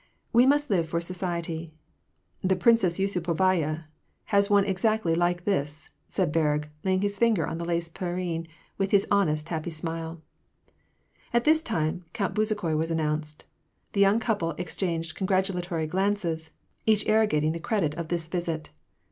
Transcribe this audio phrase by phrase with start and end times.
[0.33, 1.75] We must live for society."
[2.43, 3.83] The Princess Yusupovaya
[4.33, 8.47] has one exactly like this," said Berg, laying his finger on the lace pelerine,
[8.79, 10.19] with his honest, happy smile.
[11.31, 13.43] At this time, Count Bezukhoi was announced.
[13.93, 16.49] The young couple exchanged congratulatory glances,
[16.87, 18.71] each arrogating the credit of this visit.